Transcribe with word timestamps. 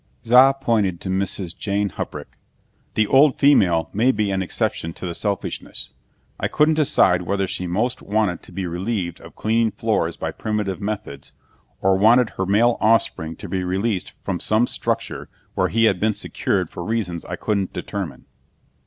Za 0.25 0.55
pointed 0.59 0.99
to 1.01 1.09
Mrs. 1.09 1.55
Jane 1.55 1.89
Huprich. 1.91 2.33
"The 2.95 3.05
old 3.05 3.37
female 3.37 3.91
may 3.93 4.11
be 4.11 4.31
an 4.31 4.41
exception 4.41 4.93
to 4.93 5.05
the 5.05 5.13
selfishness. 5.13 5.93
I 6.39 6.47
couldn't 6.47 6.73
decide 6.73 7.21
whether 7.21 7.45
she 7.45 7.67
most 7.67 8.01
wanted 8.01 8.41
to 8.41 8.51
be 8.51 8.65
relieved 8.65 9.21
of 9.21 9.35
cleaning 9.35 9.69
floors 9.69 10.17
by 10.17 10.31
primitive 10.31 10.81
methods, 10.81 11.33
or 11.81 11.97
wanted 11.99 12.31
her 12.31 12.47
male 12.47 12.77
offspring 12.81 13.35
to 13.35 13.47
be 13.47 13.63
released 13.63 14.13
from 14.23 14.39
some 14.39 14.65
structure 14.65 15.29
where 15.53 15.67
he 15.67 15.83
had 15.83 15.99
been 15.99 16.15
secured 16.15 16.71
for 16.71 16.83
reasons 16.83 17.23
I 17.25 17.35
couldn't 17.35 17.71
determine." 17.71 18.25